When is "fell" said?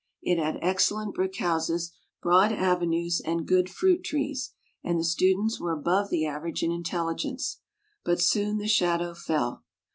9.13-9.63